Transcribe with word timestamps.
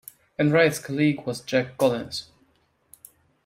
Enright's 0.39 0.79
colleague 0.79 1.27
was 1.27 1.41
Jack 1.41 1.77
Collins. 1.77 2.25